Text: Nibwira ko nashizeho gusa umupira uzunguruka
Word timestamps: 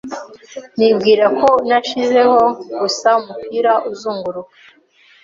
Nibwira 0.77 1.25
ko 1.39 1.49
nashizeho 1.69 2.39
gusa 2.79 3.09
umupira 3.21 3.71
uzunguruka 3.91 4.53